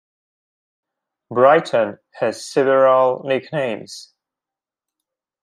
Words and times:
Brighton 1.29 1.99
has 2.15 2.43
several 2.43 3.21
nicknames. 3.23 4.15